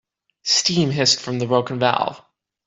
[0.41, 2.23] Steam hissed from the broken valve.